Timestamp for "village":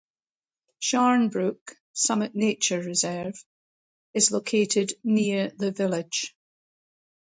5.71-6.33